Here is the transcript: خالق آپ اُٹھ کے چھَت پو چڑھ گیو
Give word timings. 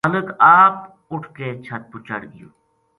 خالق 0.05 0.27
آپ 0.61 0.75
اُٹھ 1.11 1.27
کے 1.37 1.47
چھَت 1.65 1.81
پو 1.91 1.97
چڑھ 2.07 2.25
گیو 2.33 2.47